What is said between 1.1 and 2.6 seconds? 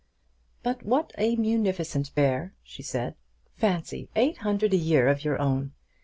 a munificent bear!"